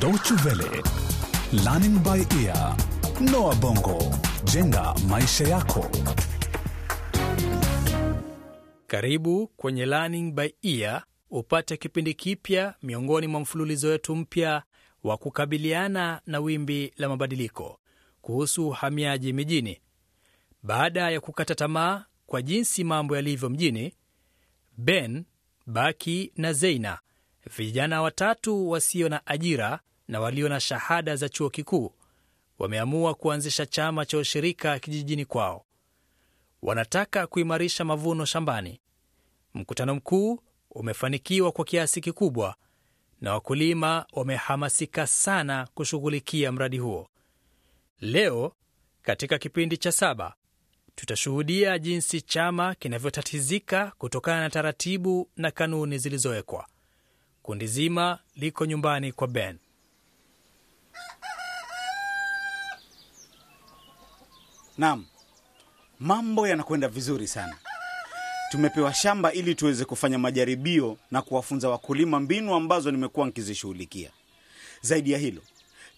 Deutsche 0.00 0.34
Learning 1.52 1.98
by 2.02 2.24
Ear, 2.42 2.76
Noah 3.20 3.54
Bongo, 3.56 3.98
jenga 4.44 4.94
maisha 5.08 5.44
yako. 5.48 5.90
Karibu 8.86 9.46
kwenye 9.46 9.86
Learning 9.86 10.32
by 10.34 10.48
Ear 10.62 11.04
upate 11.30 11.76
kipindi 11.76 12.14
kipya 12.14 12.74
miongoni 12.82 13.26
mwa 13.26 13.40
mfululizo 13.40 13.88
wetu 13.88 14.16
mpya 14.16 14.62
wa 15.04 15.16
kukabiliana 15.16 16.20
na 16.26 16.40
wimbi 16.40 16.92
la 16.96 17.08
mabadiliko 17.08 17.80
kuhusu 18.20 18.68
uhamiaji 18.68 19.32
mijini. 19.32 19.80
Baada 20.62 21.10
ya 21.10 21.20
kukata 21.20 21.54
tamaa 21.54 22.04
kwa 22.26 22.42
jinsi 22.42 22.84
mambo 22.84 23.16
yalivyo 23.16 23.48
mjini, 23.50 23.94
Ben, 24.76 25.24
Baki 25.66 26.32
na 26.36 26.52
Zeina, 26.52 26.98
vijana 27.56 28.02
watatu 28.02 28.70
wasio 28.70 29.08
na 29.08 29.26
ajira 29.26 29.80
na 30.10 30.20
walio 30.20 30.48
na 30.48 30.60
shahada 30.60 31.16
za 31.16 31.28
chuo 31.28 31.50
kikuu, 31.50 31.92
wameamua 32.58 33.14
kuanzisha 33.14 33.66
chama 33.66 34.06
cha 34.06 34.18
ushirika 34.18 34.78
kijijini 34.78 35.24
kwao. 35.24 35.64
Wanataka 36.62 37.26
kuimarisha 37.26 37.84
mavuno 37.84 38.24
shambani. 38.24 38.80
Mkutano 39.54 39.94
mkuu 39.94 40.40
umefanikiwa 40.70 41.52
kwa 41.52 41.64
kiasi 41.64 42.00
kikubwa 42.00 42.54
na 43.20 43.32
wakulima 43.32 44.06
wamehamasika 44.12 45.06
sana 45.06 45.68
kushughulikia 45.74 46.52
mradi 46.52 46.78
huo. 46.78 47.08
Leo 48.00 48.52
katika 49.02 49.38
kipindi 49.38 49.76
cha 49.76 49.92
saba 49.92 50.34
tutashuhudia 50.94 51.78
jinsi 51.78 52.20
chama 52.20 52.74
kinavyotatizika 52.74 53.92
kutokana 53.98 54.40
na 54.40 54.50
taratibu 54.50 55.30
na 55.36 55.50
kanuni 55.50 55.98
zilizowekwa. 55.98 56.66
Kundi 57.42 57.66
zima 57.66 58.18
liko 58.36 58.66
nyumbani 58.66 59.12
kwa 59.12 59.28
Ben. 59.28 59.58
Naam, 64.80 65.04
mambo 65.98 66.48
yanakwenda 66.48 66.88
vizuri 66.88 67.26
sana. 67.26 67.56
Tumepewa 68.50 68.94
shamba 68.94 69.32
ili 69.32 69.54
tuweze 69.54 69.84
kufanya 69.84 70.18
majaribio 70.18 70.96
na 71.10 71.22
kuwafunza 71.22 71.68
wakulima 71.68 72.20
mbinu 72.20 72.54
ambazo 72.54 72.90
nimekuwa 72.90 73.26
nikizishughulikia. 73.26 74.10
Zaidi 74.82 75.12
ya 75.12 75.18
hilo, 75.18 75.42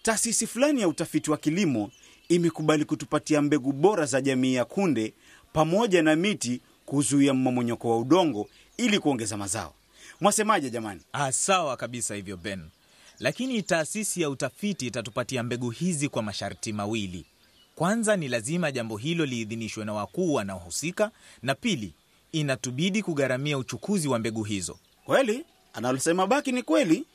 taasisi 0.01 0.47
fulani 0.47 0.81
ya 0.81 0.87
utafiti 0.87 1.31
wa 1.31 1.37
kilimo 1.37 1.91
imekubali 2.29 2.85
kutupatia 2.85 3.41
mbegu 3.41 3.71
bora 3.71 4.05
za 4.05 4.21
jamii 4.21 4.53
ya 4.53 4.65
kunde 4.65 5.13
pamoja 5.53 6.01
na 6.03 6.15
miti 6.15 6.61
kuzuia 6.85 7.33
mmomonyoko 7.33 7.89
wa 7.89 7.97
udongo 7.97 8.49
ili 8.77 8.99
kuongeza 8.99 9.37
mazao. 9.37 9.73
Mwasemaje 10.21 10.69
jamani? 10.69 11.01
Ah, 11.13 11.31
sawa 11.31 11.77
kabisa 11.77 12.15
hivyo 12.15 12.37
Ben, 12.37 12.61
lakini 13.19 13.61
taasisi 13.61 14.21
ya 14.21 14.29
utafiti 14.29 14.87
itatupatia 14.87 15.43
mbegu 15.43 15.69
hizi 15.69 16.09
kwa 16.09 16.23
masharti 16.23 16.73
mawili. 16.73 17.25
Kwanza 17.75 18.15
ni 18.15 18.27
lazima 18.27 18.71
jambo 18.71 18.97
hilo 18.97 19.25
liidhinishwe 19.25 19.85
na 19.85 19.93
wakuu 19.93 20.33
wanaohusika, 20.33 21.11
na 21.41 21.55
pili 21.55 21.93
inatubidi 22.31 23.03
kugharamia 23.03 23.57
uchukuzi 23.57 24.07
wa 24.07 24.19
mbegu 24.19 24.43
hizo. 24.43 24.77
Kweli 25.05 25.45
analosema 25.73 26.27
Baki 26.27 26.51
ni 26.51 26.63
kweli. 26.63 27.05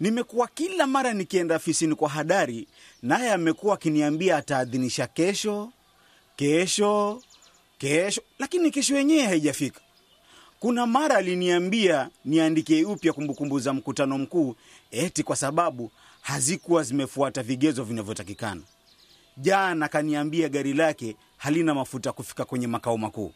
Nimekuwa 0.00 0.48
kila 0.48 0.86
mara 0.86 1.12
nikienda 1.14 1.54
afisini 1.54 1.94
kwa 1.94 2.08
Hadari, 2.08 2.68
naye 3.02 3.32
amekuwa 3.32 3.74
akiniambia 3.74 4.36
ataadhinisha 4.36 5.06
kesho, 5.06 5.72
kesho, 6.36 7.22
kesho, 7.78 8.22
lakini 8.38 8.70
kesho 8.70 8.96
yenyewe 8.96 9.22
haijafika. 9.22 9.80
Kuna 10.60 10.86
mara 10.86 11.16
aliniambia 11.16 12.10
niandike 12.24 12.84
upya 12.84 13.12
kumbukumbu 13.12 13.60
za 13.60 13.72
mkutano 13.72 14.18
mkuu, 14.18 14.56
eti 14.90 15.22
kwa 15.22 15.36
sababu 15.36 15.90
hazikuwa 16.20 16.82
zimefuata 16.82 17.42
vigezo 17.42 17.84
vinavyotakikana. 17.84 18.60
Jana 19.36 19.88
kaniambia 19.88 20.48
gari 20.48 20.72
lake 20.74 21.16
halina 21.36 21.74
mafuta 21.74 22.12
kufika 22.12 22.44
kwenye 22.44 22.66
makao 22.66 22.98
makuu. 22.98 23.32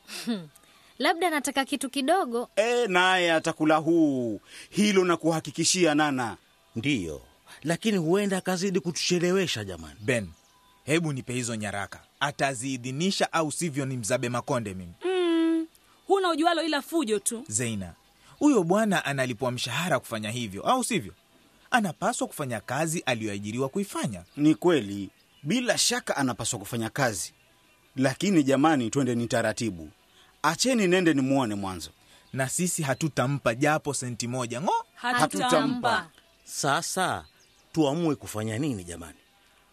labda 0.98 1.31
nataka 1.31 1.65
kitu 1.65 1.91
kidogo. 1.91 2.48
E, 2.56 2.87
naye 2.87 3.32
atakula 3.32 3.76
huu. 3.76 4.41
Hilo 4.71 5.04
na 5.04 5.16
kuhakikishia 5.16 5.94
Nana. 5.94 6.37
Ndiyo, 6.76 7.22
lakini 7.62 7.97
huenda 7.98 8.37
akazidi 8.37 8.81
kutuchelewesha 8.81 9.65
jamani. 9.65 9.97
Ben, 10.00 10.28
hebu 10.84 11.12
nipe 11.12 11.32
hizo 11.32 11.54
nyaraka, 11.56 12.00
ataziidhinisha 12.21 13.32
au 13.32 13.53
sivyo 13.53 13.87
ni 13.87 13.97
mzabe 13.97 14.28
makonde 14.28 14.75
mimi. 14.75 14.92
huna 16.06 16.31
ujualo 16.31 16.62
ila 16.62 16.82
fujo 16.82 17.19
tu. 17.19 17.44
Zeina, 17.48 17.92
huyo 18.38 18.62
bwana 18.62 19.04
analipwa 19.04 19.50
mshahara 19.53 19.98
kufanya 20.00 20.31
hivyo, 20.31 20.62
au 20.62 20.84
sivyo? 20.84 21.12
Anapaswa 21.71 22.26
kufanya 22.26 22.60
kazi 22.60 23.00
aliyoajiriwa 23.00 23.69
kuifanya. 23.69 24.22
Ni 24.37 24.54
kweli, 24.54 25.10
bila 25.47 25.79
shaka 25.79 26.17
anapaswa 26.17 26.59
kufanya 26.59 26.91
kazi, 26.91 27.33
lakini 27.97 28.43
jamani, 28.43 28.91
twende 28.91 29.15
ni 29.15 29.27
taratibu. 29.27 29.91
Acheni 30.43 30.87
nende 30.89 31.15
nimwone 31.15 31.55
mwanzo. 31.55 31.91
na 32.33 32.49
sisi 32.49 32.83
hatutampa 32.83 33.55
japo 33.55 33.95
senti 33.95 34.29
moja 34.29 34.61
ng'o. 34.61 34.84
Hatutampa. 34.95 36.11
Sasa 36.45 37.25
tuamue 37.73 38.15
kufanya 38.15 38.59
nini 38.59 38.84
jamani? 38.84 39.19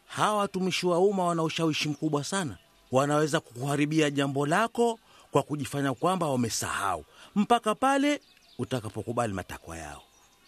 Hawa 0.08 0.38
watumishi 0.38 0.86
wa 0.88 1.00
umma 1.00 1.26
wana 1.26 1.44
ushawishi 1.44 1.90
mkubwa 1.90 2.24
sana, 2.24 2.58
wanaweza 2.92 3.40
kukuharibia 3.40 4.10
jambo 4.10 4.46
lako 4.46 5.00
kwa 5.32 5.44
kujifanya 5.44 5.94
kwamba 5.94 6.28
wamesahau 6.28 7.06
mpaka 7.36 7.76
pale 7.76 8.22
utakapokubali 8.58 9.34
matakwa 9.34 9.78
yao. 9.78 10.02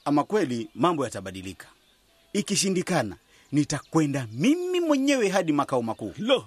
Ama 0.06 0.24
kweli 0.24 0.70
mambo 0.76 1.04
yatabadilika. 1.04 1.68
Ikishindikana, 2.34 3.16
nitakwenda 3.52 4.28
mimi 4.32 4.80
mwenyewe 4.80 5.30
hadi 5.30 5.52
makao 5.54 5.82
makuu. 5.82 6.14
Lo, 6.18 6.46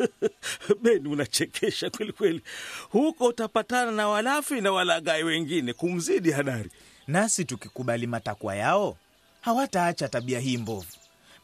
Ben, 0.82 1.06
unachekesha 1.06 1.90
kweli 1.90 2.12
kweli. 2.12 2.42
Huko 2.90 3.26
utapatana 3.26 3.90
na 3.92 4.08
walafi 4.08 4.60
na 4.60 4.72
walagai 4.72 5.24
wengine 5.24 5.72
kumzidi 5.72 6.30
Hadari. 6.30 6.70
Nasi 7.06 7.44
tukikubali 7.44 8.06
matakwa 8.06 8.56
yao 8.56 8.96
hawataacha 9.40 10.08
tabia 10.08 10.40
hii 10.40 10.56
mbovu. 10.56 10.86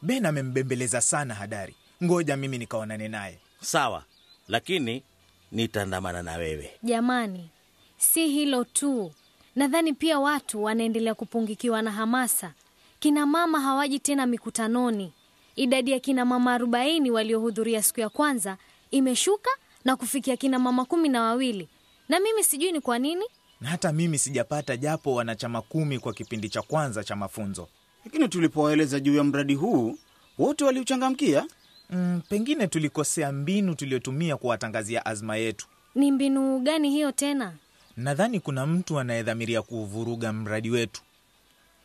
Ben 0.01 0.25
amembembeleza 0.25 1.01
sana 1.01 1.33
Hadari, 1.35 1.75
ngoja 2.03 2.37
mimi 2.37 2.57
nikaonane 2.57 3.07
naye. 3.07 3.39
Sawa, 3.61 4.03
lakini 4.47 5.03
nitaandamana 5.51 6.23
na 6.23 6.33
wewe. 6.35 6.71
Jamani, 6.83 7.49
si 7.97 8.27
hilo 8.27 8.63
tu, 8.63 9.11
nadhani 9.55 9.93
pia 9.93 10.19
watu 10.19 10.63
wanaendelea 10.63 11.15
kupungikiwa 11.15 11.81
na 11.81 11.91
hamasa. 11.91 12.53
Kina 12.99 13.25
mama 13.25 13.59
hawaji 13.61 13.99
tena 13.99 14.25
mikutanoni. 14.25 15.13
Idadi 15.55 15.91
ya 15.91 15.99
kina 15.99 16.25
mama 16.25 16.53
arobaini 16.53 17.11
waliohudhuria 17.11 17.83
siku 17.83 17.99
ya 17.99 18.09
kwanza 18.09 18.57
imeshuka 18.91 19.49
na 19.85 19.95
kufikia 19.95 20.37
kina 20.37 20.59
mama 20.59 20.85
kumi 20.85 21.09
na 21.09 21.21
wawili, 21.21 21.69
na 22.09 22.19
mimi 22.19 22.43
sijui 22.43 22.71
ni 22.71 22.81
kwa 22.81 22.99
nini. 22.99 23.25
Na 23.61 23.69
hata 23.69 23.91
mimi 23.93 24.17
sijapata 24.17 24.77
japo 24.77 25.13
wanachama 25.15 25.61
kumi 25.61 25.99
kwa 25.99 26.13
kipindi 26.13 26.49
cha 26.49 26.61
kwanza 26.61 27.03
cha 27.03 27.15
mafunzo. 27.15 27.67
Lakini 28.05 28.27
tulipowaeleza 28.29 28.99
juu 28.99 29.15
ya 29.15 29.23
mradi 29.23 29.55
huu, 29.55 29.97
wote 30.37 30.63
waliuchangamkia. 30.63 31.45
Mm, 31.89 32.21
pengine 32.29 32.67
tulikosea 32.67 33.31
mbinu 33.31 33.75
tuliyotumia 33.75 34.37
kuwatangazia 34.37 35.05
azma 35.05 35.37
yetu. 35.37 35.67
Ni 35.95 36.11
mbinu 36.11 36.59
gani 36.59 36.89
hiyo 36.89 37.11
tena? 37.11 37.53
Nadhani 37.97 38.39
kuna 38.39 38.65
mtu 38.65 38.99
anayedhamiria 38.99 39.61
kuvuruga 39.61 40.33
mradi 40.33 40.69
wetu. 40.69 41.01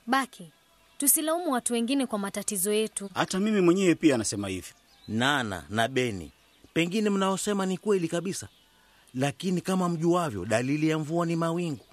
Baki, 0.06 0.50
tusilaumu 1.08 1.52
watu 1.52 1.72
wengine 1.72 2.06
kwa 2.06 2.18
matatizo 2.18 2.72
yetu. 2.72 3.10
Hata 3.14 3.40
mimi 3.40 3.60
mwenyewe 3.60 3.94
pia 3.94 4.14
anasema 4.14 4.48
hivi. 4.48 4.68
Nana 5.08 5.64
na 5.70 5.88
Beni, 5.88 6.30
pengine 6.74 7.10
mnaosema 7.10 7.66
ni 7.66 7.78
kweli 7.78 8.08
kabisa, 8.08 8.48
lakini 9.14 9.60
kama 9.60 9.88
mjuavyo, 9.88 10.44
dalili 10.44 10.88
ya 10.88 10.98
mvua 10.98 11.26
ni 11.26 11.36
mawingu. 11.36 11.84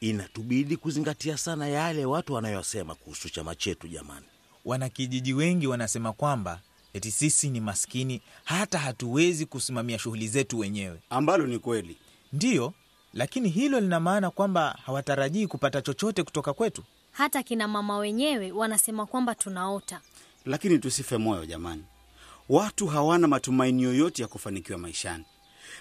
Inatubidi 0.00 0.76
kuzingatia 0.76 1.36
sana 1.38 1.68
yale 1.68 2.04
watu 2.04 2.34
wanayosema 2.34 2.94
kuhusu 2.94 3.28
chama 3.28 3.54
chetu. 3.54 3.88
Jamani, 3.88 4.26
Wanakijiji 4.64 5.32
wengi 5.34 5.66
wanasema 5.66 6.12
kwamba 6.12 6.60
eti 6.92 7.10
sisi 7.10 7.50
ni 7.50 7.60
maskini, 7.60 8.22
hata 8.44 8.78
hatuwezi 8.78 9.46
kusimamia 9.46 9.98
shughuli 9.98 10.28
zetu 10.28 10.58
wenyewe. 10.58 10.98
Ambalo 11.10 11.46
ni 11.46 11.58
kweli. 11.58 11.96
Ndiyo, 12.32 12.72
lakini 13.14 13.48
hilo 13.48 13.80
lina 13.80 14.00
maana 14.00 14.30
kwamba 14.30 14.78
hawatarajii 14.86 15.46
kupata 15.46 15.82
chochote 15.82 16.22
kutoka 16.22 16.52
kwetu. 16.52 16.82
Hata 17.18 17.42
kina 17.42 17.68
mama 17.68 17.98
wenyewe 17.98 18.52
wanasema 18.52 19.06
kwamba 19.06 19.34
tunaota. 19.34 20.00
Lakini 20.44 20.78
tusife 20.78 21.16
moyo 21.16 21.46
jamani, 21.46 21.84
watu 22.48 22.86
hawana 22.86 23.28
matumaini 23.28 23.82
yoyote 23.82 24.22
ya 24.22 24.28
kufanikiwa 24.28 24.78
maishani. 24.78 25.24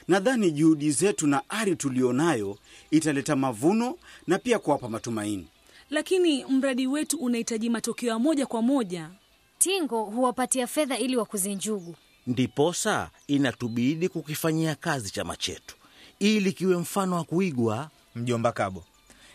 Nadhani 0.08 0.52
juhudi 0.52 0.92
zetu 0.92 1.28
na 1.28 1.50
ari 1.50 1.76
tulionayo 1.76 2.58
italeta 2.92 3.36
mavuno 3.36 3.98
na 4.28 4.40
pia 4.40 4.60
kuwapa 4.60 4.90
matumaini. 4.90 5.48
Lakini 5.90 6.46
mradi 6.46 6.88
wetu 6.88 7.18
unahitaji 7.18 7.70
matokeo 7.70 8.10
ya 8.10 8.20
moja 8.20 8.46
kwa 8.46 8.62
moja. 8.62 9.10
Tingo 9.58 10.04
huwapatia 10.04 10.68
fedha 10.68 10.98
ili 10.98 11.18
wakuze 11.18 11.56
njugu. 11.56 11.96
ndiposa 12.28 13.10
inatubidi 13.28 14.10
kukifanyia 14.10 14.76
kazi 14.76 15.12
chama 15.12 15.36
chetu 15.36 15.76
ili 16.20 16.54
kiwe 16.54 16.78
mfano 16.78 17.16
wa 17.16 17.24
kuigwa. 17.24 17.90
Mjomba 18.16 18.52
Kabo, 18.52 18.84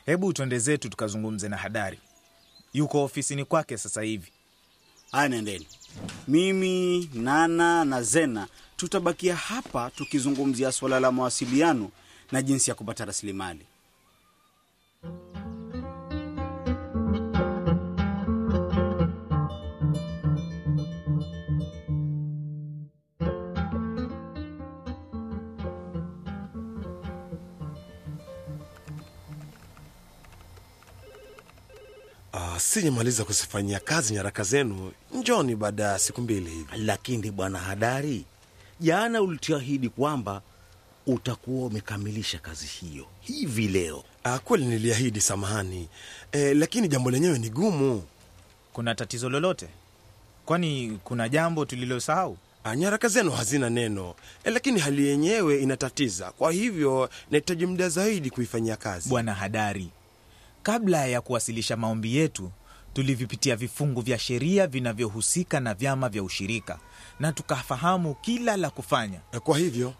hebu 0.06 0.32
twende 0.32 0.58
zetu 0.58 0.88
tukazungumze 0.88 1.48
na 1.48 1.56
Hadari. 1.56 1.98
Yuko 2.72 3.04
ofisini 3.04 3.44
kwake 3.44 3.78
sasa 3.78 4.02
hivi. 4.02 4.32
Haya, 5.12 5.28
nendeni. 5.28 5.66
Mimi 6.28 7.10
Nana 7.14 7.84
na 7.84 8.02
Zena 8.02 8.48
tutabakia 8.76 9.36
hapa 9.36 9.90
tukizungumzia 9.90 10.72
suala 10.72 11.00
la 11.00 11.12
mawasiliano 11.12 11.90
na 12.32 12.42
jinsi 12.42 12.70
ya 12.70 12.74
kupata 12.74 13.04
rasilimali. 13.04 13.66
Ah, 32.32 32.60
sijamaliza 32.60 33.24
kuzifanyia 33.24 33.80
kazi 33.80 34.14
nyaraka 34.14 34.42
zenu, 34.42 34.92
njoni 35.14 35.56
baada 35.56 35.82
ya 35.84 35.98
siku 35.98 36.20
mbili 36.20 36.50
hivi. 36.50 36.66
Lakini 36.76 37.30
bwana 37.30 37.58
Hadari, 37.58 38.24
jana 38.80 39.22
ulituahidi 39.22 39.88
kwamba 39.88 40.42
utakuwa 41.06 41.66
umekamilisha 41.66 42.38
kazi 42.38 42.66
hiyo 42.66 43.06
hivi 43.20 43.68
leo. 43.68 44.04
Uh, 44.24 44.36
kweli 44.36 44.64
niliahidi, 44.66 45.20
samahani 45.20 45.88
eh, 46.32 46.56
lakini 46.56 46.88
jambo 46.88 47.10
lenyewe 47.10 47.38
ni 47.38 47.50
gumu. 47.50 48.02
Kuna 48.72 48.94
tatizo 48.94 49.28
lolote? 49.30 49.68
Kwani 50.46 50.98
kuna 51.04 51.28
jambo 51.28 51.64
tulilosahau? 51.64 52.36
Ah, 52.64 52.76
nyaraka 52.76 53.08
zenu 53.08 53.30
hazina 53.30 53.70
neno 53.70 54.14
eh, 54.44 54.52
lakini 54.52 54.80
hali 54.80 55.06
yenyewe 55.06 55.62
inatatiza, 55.62 56.30
kwa 56.30 56.52
hivyo 56.52 57.10
nahitaji 57.30 57.66
muda 57.66 57.88
zaidi 57.88 58.30
kuifanyia 58.30 58.76
kazi. 58.76 59.08
Bwana 59.08 59.34
Hadari, 59.34 59.90
kabla 60.62 61.06
ya 61.06 61.20
kuwasilisha 61.20 61.76
maombi 61.76 62.16
yetu 62.16 62.50
tulivipitia 62.92 63.56
vifungu 63.56 64.00
vya 64.00 64.18
sheria 64.18 64.66
vinavyohusika 64.66 65.60
na 65.60 65.74
vyama 65.74 66.08
vya 66.08 66.22
ushirika 66.22 66.78
na 67.20 67.32
tukafahamu 67.32 68.14
kila 68.14 68.56
la 68.56 68.70
kufanya. 68.70 69.20
Kwa 69.44 69.58
hivyo 69.58 69.94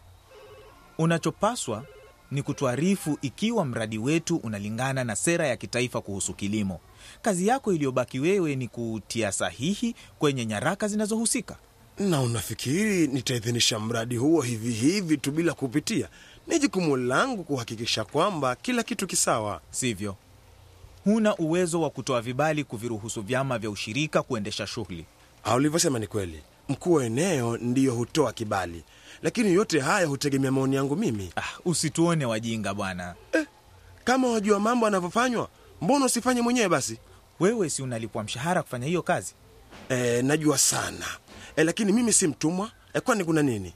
Unachopaswa 0.98 1.84
ni 2.30 2.42
kutuarifu 2.42 3.18
ikiwa 3.22 3.64
mradi 3.64 3.98
wetu 3.98 4.36
unalingana 4.36 5.04
na 5.04 5.16
sera 5.16 5.46
ya 5.46 5.56
kitaifa 5.56 6.00
kuhusu 6.00 6.34
kilimo. 6.34 6.80
Kazi 7.22 7.46
yako 7.46 7.72
iliyobaki 7.72 8.18
wewe 8.20 8.56
ni 8.56 8.68
kutia 8.68 9.32
sahihi 9.32 9.94
kwenye 10.18 10.46
nyaraka 10.46 10.88
zinazohusika. 10.88 11.56
na 11.98 12.20
unafikiri 12.22 13.06
nitaidhinisha 13.06 13.80
mradi 13.80 14.16
huo 14.16 14.42
hivi 14.42 14.72
hivi 14.72 15.16
tu 15.16 15.30
bila 15.32 15.52
kupitia? 15.54 16.08
Ni 16.46 16.58
jukumu 16.58 16.96
langu 16.96 17.44
kuhakikisha 17.44 18.04
kwamba 18.04 18.56
kila 18.56 18.82
kitu 18.82 19.06
kisawa. 19.06 19.60
Sivyo, 19.70 20.16
huna 21.04 21.36
uwezo 21.36 21.80
wa 21.80 21.90
kutoa 21.90 22.20
vibali 22.20 22.64
kuviruhusu 22.64 23.22
vyama 23.22 23.58
vya 23.58 23.70
ushirika 23.70 24.22
kuendesha 24.22 24.66
shughuli. 24.66 25.06
Ulivyosema 25.56 25.98
ni 25.98 26.06
kweli, 26.06 26.42
mkuu 26.68 26.92
wa 26.92 27.04
eneo 27.04 27.56
ndiyo 27.56 27.94
hutoa 27.94 28.32
kibali, 28.32 28.84
lakini 29.22 29.52
yote 29.52 29.80
haya 29.80 30.06
hutegemea 30.06 30.52
maoni 30.52 30.76
yangu 30.76 30.96
mimi. 30.96 31.30
Ah, 31.36 31.42
usituone 31.64 32.24
wajinga 32.24 32.74
bwana. 32.74 33.14
Kama 34.04 34.28
wajua 34.28 34.60
mambo 34.60 34.86
yanavyofanywa, 34.86 35.48
mbona 35.82 36.04
usifanye 36.06 36.40
mwenyewe 36.42 36.68
basi? 36.68 36.98
Wewe 37.40 37.70
si 37.70 37.82
unalipwa 37.82 38.22
mshahara 38.24 38.62
kufanya 38.62 38.86
hiyo 38.86 39.02
kazi? 39.02 39.34
Eh, 39.88 40.24
najua 40.24 40.58
sana 40.58 41.06
eh, 41.56 41.66
lakini 41.66 41.92
mimi 41.92 42.12
si 42.12 42.26
mtumwa 42.26 42.70
eh, 42.94 43.02
kwani 43.02 43.24
kuna 43.24 43.42
nini? 43.42 43.72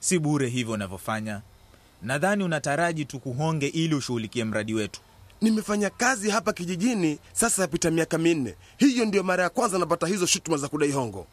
Si 0.00 0.18
bure 0.18 0.48
hivyo 0.48 0.74
unavyofanya. 0.74 1.40
Nadhani 2.02 2.44
unataraji 2.44 3.04
tukuhonge 3.04 3.66
ili 3.66 3.94
ushughulikie 3.94 4.44
mradi 4.44 4.74
wetu. 4.74 5.00
Nimefanya 5.40 5.90
kazi 5.90 6.30
hapa 6.30 6.52
kijijini 6.52 7.18
sasa 7.32 7.62
yapita 7.62 7.90
miaka 7.90 8.18
minne. 8.18 8.54
Hiyo 8.76 9.04
ndiyo 9.04 9.22
mara 9.22 9.42
ya 9.42 9.50
kwanza 9.50 9.78
napata 9.78 10.06
hizo 10.06 10.26
shutuma 10.26 10.56
za 10.56 10.68
kudai 10.68 10.90
hongo. 10.92 11.26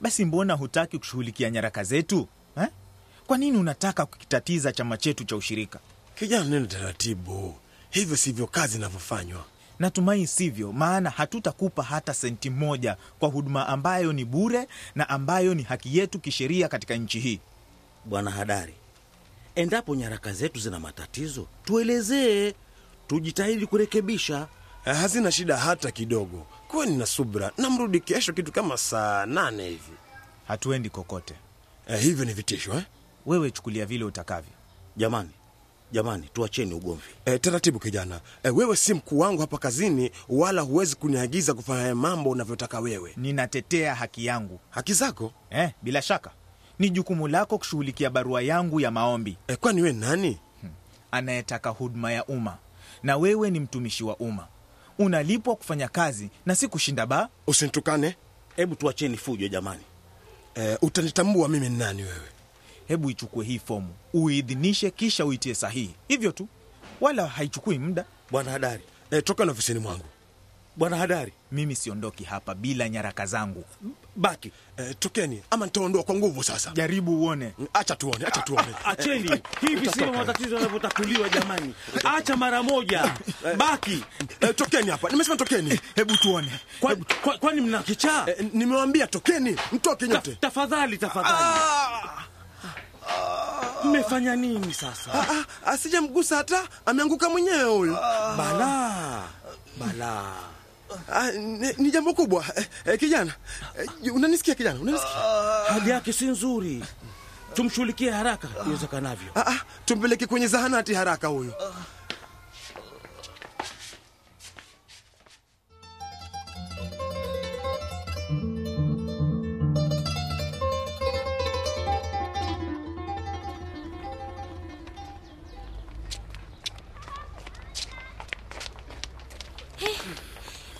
Basi 0.00 0.24
mbona 0.24 0.54
hutaki 0.54 0.98
kushughulikia 0.98 1.50
nyaraka 1.50 1.84
zetu 1.84 2.28
eh? 2.56 2.68
Kwa 3.26 3.38
nini 3.38 3.58
unataka 3.58 4.06
kukitatiza 4.06 4.72
chama 4.72 4.96
chetu 4.96 5.24
cha 5.24 5.36
ushirika? 5.36 5.78
Kijana, 6.18 6.44
neno 6.44 6.66
taratibu, 6.66 7.54
hivyo 7.90 8.16
sivyo 8.16 8.46
kazi 8.46 8.76
inavyofanywa. 8.78 9.44
Natumai 9.78 10.26
sivyo, 10.26 10.72
maana 10.72 11.10
hatutakupa 11.10 11.82
hata 11.82 12.14
senti 12.14 12.50
moja 12.50 12.96
kwa 13.18 13.28
huduma 13.28 13.66
ambayo 13.68 14.12
ni 14.12 14.24
bure 14.24 14.68
na 14.94 15.08
ambayo 15.08 15.54
ni 15.54 15.62
haki 15.62 15.98
yetu 15.98 16.18
kisheria 16.18 16.68
katika 16.68 16.94
nchi 16.96 17.20
hii. 17.20 17.40
Bwana 18.04 18.30
Hadari, 18.30 18.74
endapo 19.54 19.94
nyaraka 19.94 20.32
zetu 20.32 20.60
zina 20.60 20.80
matatizo, 20.80 21.46
tuelezee, 21.64 22.54
tujitahidi 23.08 23.66
kurekebisha. 23.66 24.48
E, 24.84 24.92
hazina 24.92 25.32
shida 25.32 25.56
hata 25.56 25.90
kidogo. 25.90 26.46
Kuweni 26.68 26.96
na 26.96 27.06
subra, 27.06 27.52
namrudi 27.58 28.00
kesho 28.00 28.32
kitu 28.32 28.52
kama 28.52 28.76
saa 28.76 29.26
nane 29.26 29.64
hivi. 29.68 29.92
Hatuendi 30.48 30.90
kokote. 30.90 31.34
Eh, 31.88 32.00
hivyo 32.02 32.24
ni 32.24 32.32
vitisho 32.32 32.72
eh? 32.74 32.82
Wewe 33.26 33.50
chukulia 33.50 33.86
vile 33.86 34.04
utakavyo. 34.04 34.52
Jamani, 34.96 35.30
jamani, 35.92 36.28
tuacheni 36.32 36.74
ugomvi. 36.74 37.02
Eh, 37.24 37.40
taratibu 37.40 37.78
kijana. 37.78 38.20
Eh, 38.42 38.56
wewe 38.56 38.76
si 38.76 38.94
mkuu 38.94 39.18
wangu 39.18 39.40
hapa 39.40 39.58
kazini, 39.58 40.10
wala 40.28 40.62
huwezi 40.62 40.96
kuniagiza 40.96 41.54
kufanya 41.54 41.94
mambo 41.94 42.30
unavyotaka 42.30 42.80
wewe. 42.80 43.12
Ninatetea 43.16 43.94
haki 43.94 44.26
yangu 44.26 44.60
Haki 44.70 44.92
zako 44.92 45.32
eh, 45.50 45.70
bila 45.82 46.02
shaka 46.02 46.30
ni 46.78 46.90
jukumu 46.90 47.28
lako 47.28 47.58
kushughulikia 47.58 48.10
barua 48.10 48.42
yangu 48.42 48.80
ya 48.80 48.90
maombi. 48.90 49.36
Eh, 49.48 49.56
kwani 49.56 49.82
we 49.82 49.92
nani? 49.92 50.38
Anayetaka 51.10 51.70
huduma 51.70 52.12
ya 52.12 52.24
umma, 52.24 52.56
na 53.02 53.16
wewe 53.16 53.50
ni 53.50 53.60
mtumishi 53.60 54.04
wa 54.04 54.16
umma, 54.16 54.46
unalipwa 54.98 55.56
kufanya 55.56 55.88
kazi 55.88 56.30
na 56.46 56.54
si 56.54 56.68
kushinda 56.68 57.06
baa. 57.06 57.28
Usinitukane. 57.46 58.16
Hebu 58.56 58.74
tuacheni 58.74 59.16
fujo 59.16 59.48
jamani. 59.48 59.82
E, 60.54 60.78
utanitambua 60.82 61.48
mimi 61.48 61.68
ni 61.68 61.76
nani 61.78 62.02
wewe. 62.02 62.28
Hebu 62.88 63.10
ichukue 63.10 63.44
hii 63.46 63.58
fomu 63.58 63.88
uidhinishe, 64.14 64.90
kisha 64.90 65.24
uitie 65.24 65.54
sahihi, 65.54 65.94
hivyo 66.08 66.32
tu, 66.32 66.48
wala 67.00 67.26
haichukui 67.26 67.78
muda. 67.78 68.04
Bwana 68.30 68.50
Hadari, 68.50 68.82
E, 69.10 69.22
na 69.44 69.52
ofisini 69.52 69.78
mwangu. 69.80 70.04
Bwana 70.78 70.96
Hadari, 70.96 71.32
Mimi 71.52 71.76
siondoki 71.76 72.24
hapa 72.24 72.54
bila 72.54 72.88
nyaraka 72.88 73.26
zangu. 73.26 73.64
baki. 74.16 74.52
eh, 74.76 74.94
tokeni 74.98 75.42
ama 75.50 75.66
nitaondoa 75.66 76.02
kwa 76.02 76.14
nguvu 76.14 76.42
sasa. 76.44 76.70
Jaribu 76.74 77.20
uone. 77.20 77.54
Acha 77.74 77.96
tuone, 77.96 78.26
acha 78.26 78.42
tuone. 78.42 78.68
Acheni 78.84 79.42
hivi, 79.60 79.90
sio 79.90 80.12
matatizo 80.12 80.54
yanavyotatuliwa 80.56 81.28
jamani. 81.28 81.74
Acha 82.04 82.36
mara 82.36 82.62
moja, 82.62 83.14
baki. 83.56 84.04
eh, 84.40 84.54
tokeni 84.56 84.90
hapa, 84.90 85.08
nimesema 85.10 85.36
tokeni. 85.36 85.80
Hebu 85.94 86.16
tuone. 86.16 86.60
Kwa- 86.80 86.96
kwa- 86.96 87.38
Kwani 87.38 87.60
mna 87.60 87.82
kichaa? 87.82 88.26
eh? 88.26 88.46
nimewambia 88.52 89.06
tokeni, 89.06 89.56
mtoke 89.72 90.08
nyote. 90.08 90.34
Tafadhali, 90.40 90.98
tafadhali. 90.98 91.58
Mmefanya 93.84 94.36
nini 94.36 94.74
sasa? 94.74 95.12
Ah, 95.14 95.26
ah, 95.32 95.70
Asijamgusa 95.72 96.36
hata, 96.36 96.68
ameanguka 96.86 97.28
mwenyewe 97.30 97.62
huyu. 97.64 97.94
Bala 98.36 99.22
balaa. 99.78 100.34
Ah, 101.12 101.30
ni, 101.32 101.72
ni 101.78 101.90
jambo 101.90 102.14
kubwa. 102.14 102.44
Eh, 102.56 102.66
eh, 102.86 102.98
kijana. 102.98 103.32
Eh, 104.04 104.14
unanisikia 104.14 104.54
kijana? 104.54 104.80
Unanisikia? 104.80 105.12
Hali 105.68 105.90
yake 105.90 106.12
si 106.12 106.26
nzuri, 106.26 106.84
tumshughulikie 107.54 108.10
haraka 108.10 108.48
iwezekanavyo. 108.66 109.28
ah, 109.34 109.40
ah, 109.46 109.60
tumpeleke 109.84 110.26
kwenye 110.26 110.46
zahanati 110.46 110.94
haraka 110.94 111.28
huyu 111.28 111.52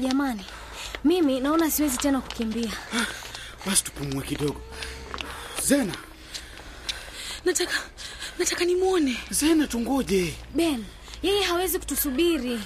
Jamani, 0.01 0.45
mimi 1.05 1.41
naona 1.41 1.71
siwezi 1.71 1.97
tena 1.99 2.21
kukimbia. 2.21 2.73
Basi 3.67 3.85
tupumue 3.85 4.23
kidogo. 4.23 4.61
Zena, 5.65 5.95
Nataka 7.45 7.75
nataka 8.39 8.65
nimwone. 8.65 9.17
Zena, 9.31 9.67
tungoje 9.67 10.35
Ben, 10.55 10.85
yeye 11.23 11.43
hawezi 11.43 11.79
kutusubiri. 11.79 12.61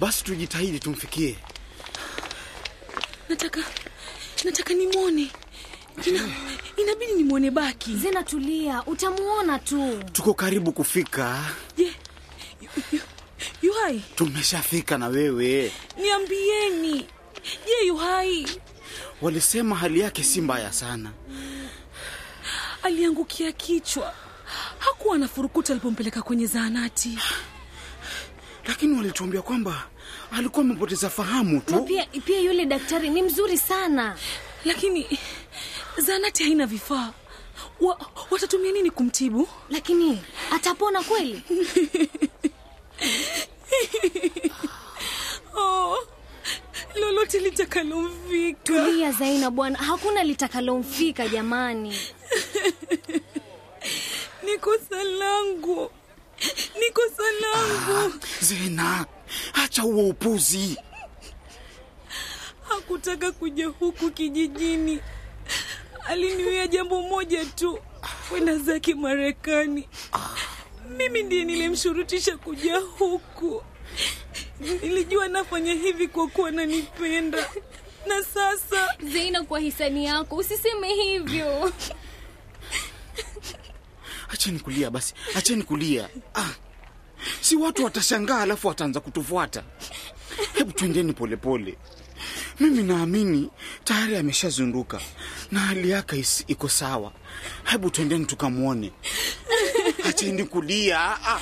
basi, 0.00 0.24
tujitahidi 0.24 0.78
tumfikie. 0.78 1.38
Nataka 3.28 3.60
nataka 4.44 4.74
nimwone. 4.74 5.30
Ina, 6.06 6.28
inabidi 6.76 7.12
nimwone 7.12 7.50
Baki. 7.50 7.96
Zena, 7.96 8.22
tulia, 8.22 8.82
utamwona 8.86 9.58
tu. 9.58 10.02
Tuko 10.12 10.34
karibu 10.34 10.72
kufika, 10.72 11.44
Je, 11.76 11.87
hai? 13.88 14.02
tumeshafika 14.14 14.98
na 14.98 15.08
wewe. 15.08 15.72
Niambieni. 16.00 17.06
Je, 17.66 17.86
yu 17.86 17.96
hai? 17.96 18.46
Walisema 19.22 19.76
hali 19.76 20.00
yake 20.00 20.22
si 20.22 20.40
mbaya 20.40 20.72
sana. 20.72 21.10
Aliangukia 22.82 23.52
kichwa. 23.52 24.14
Hakuwa 24.78 25.18
na 25.18 25.28
furukuta 25.28 25.72
alipompeleka 25.72 26.22
kwenye 26.22 26.46
zahanati. 26.46 27.18
lakini 28.66 28.96
walituambia 28.96 29.42
kwamba 29.42 29.86
alikuwa 30.32 30.64
amepoteza 30.64 31.10
fahamu 31.10 31.60
tu. 31.60 31.82
pia, 31.84 32.06
pia 32.06 32.40
yule 32.40 32.66
daktari 32.66 33.10
ni 33.10 33.22
mzuri 33.22 33.58
sana. 33.58 34.16
lakini 34.64 35.18
zahanati 35.98 36.42
haina 36.44 36.66
vifaa 36.66 37.12
wa, 37.80 38.10
watatumia 38.30 38.72
nini 38.72 38.90
kumtibu 38.90 39.48
Lakini 39.70 40.18
atapona 40.52 41.02
kweli? 41.02 41.42
lolote 47.28 47.38
litakalomfika. 47.38 48.58
Tulia 48.64 49.12
Zaina 49.12 49.50
bwana, 49.50 49.78
hakuna 49.78 50.24
litakalomfika 50.24 51.28
jamani. 51.28 51.88
ni 54.44 54.58
kosa 54.58 55.04
langu. 55.04 55.90
Ni 56.80 56.90
kosa 56.92 57.22
langu. 57.40 58.12
Zena, 58.40 59.06
acha 59.54 59.82
huo 59.82 60.08
upuzi. 60.08 60.76
hakutaka 62.68 63.32
kuja 63.32 63.66
huku 63.66 64.10
kijijini. 64.10 65.00
Aliniwia 66.06 66.66
jambo 66.66 67.02
moja 67.02 67.44
tu 67.44 67.78
kwenda 68.28 68.56
zake 68.58 68.94
marekani. 68.94 69.88
Mimi 70.96 71.22
ndiye 71.22 71.44
nilimshurutisha 71.44 72.36
kuja 72.36 72.78
huku 72.78 73.62
nilijua 74.60 75.28
nafanya 75.28 75.72
hivi 75.72 76.08
kwa 76.08 76.28
kuwa 76.28 76.50
nanipenda 76.50 77.50
na 78.06 78.22
sasa 78.24 78.88
Zaina, 79.12 79.42
kwa 79.44 79.60
hisani 79.60 80.04
yako 80.06 80.36
usiseme 80.36 80.88
hivyo. 80.94 81.72
Acheni 84.28 84.58
kulia 84.58 84.90
basi, 84.90 85.14
acheni 85.34 85.62
kulia. 85.62 86.08
Ah, 86.34 86.50
si 87.40 87.56
watu 87.56 87.84
watashangaa 87.84 88.40
alafu 88.40 88.68
wataanza 88.68 89.00
kutufuata. 89.00 89.62
Hebu 90.54 90.72
twendeni 90.72 91.12
polepole. 91.12 91.78
Mimi 92.60 92.82
naamini 92.82 93.50
tayari 93.84 94.16
ameshazunduka 94.16 95.00
na 95.52 95.60
hali 95.60 95.90
yake 95.90 96.24
iko 96.46 96.68
sawa. 96.68 97.12
Hebu 97.64 97.90
twendeni 97.90 98.24
tukamwone. 98.26 98.92
Acheni 100.08 100.44
kulia. 100.44 101.00
Ah. 101.26 101.40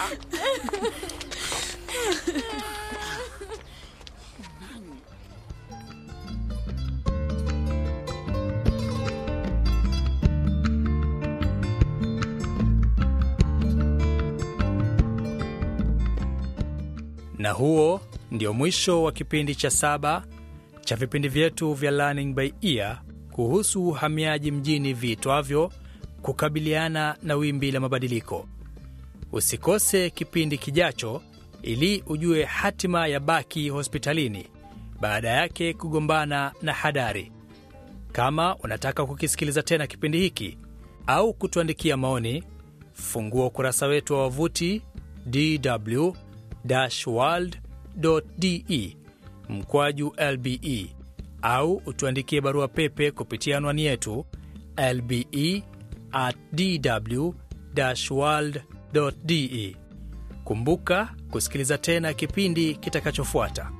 Na 17.38 17.50
huo 17.50 18.00
ndio 18.30 18.52
mwisho 18.52 19.02
wa 19.02 19.12
kipindi 19.12 19.54
cha 19.54 19.70
saba 19.70 20.24
cha 20.80 20.96
vipindi 20.96 21.28
vyetu 21.28 21.72
vya 21.74 21.90
Learning 21.90 22.34
by 22.34 22.50
Ear 22.62 23.02
kuhusu 23.32 23.88
uhamiaji 23.88 24.50
mjini 24.52 24.92
viitwavyo 24.94 25.72
kukabiliana 26.22 27.16
na 27.22 27.34
wimbi 27.34 27.70
la 27.70 27.80
mabadiliko. 27.80 28.48
Usikose 29.32 30.10
kipindi 30.10 30.58
kijacho 30.58 31.22
ili 31.62 32.02
ujue 32.06 32.44
hatima 32.44 33.06
ya 33.06 33.20
Baki 33.20 33.68
hospitalini 33.68 34.46
baada 35.00 35.28
yake 35.28 35.74
kugombana 35.74 36.52
na 36.62 36.72
Hadari. 36.72 37.32
Kama 38.12 38.56
unataka 38.56 39.06
kukisikiliza 39.06 39.62
tena 39.62 39.86
kipindi 39.86 40.18
hiki 40.18 40.58
au 41.06 41.34
kutuandikia 41.34 41.96
maoni, 41.96 42.44
fungua 42.92 43.46
ukurasa 43.46 43.86
wetu 43.86 44.14
wa 44.14 44.20
wavuti 44.22 44.82
dw-world.de 46.66 48.96
mkwaju 49.48 50.14
lbe 50.32 50.86
au 51.42 51.82
utuandikie 51.86 52.40
barua 52.40 52.68
pepe 52.68 53.10
kupitia 53.10 53.56
anwani 53.56 53.82
yetu 53.84 54.26
lbe 54.94 55.62
at 56.12 56.36
dw-world.de. 57.74 59.76
Kumbuka 60.44 61.14
kusikiliza 61.30 61.78
tena 61.78 62.14
kipindi 62.14 62.74
kitakachofuata. 62.74 63.70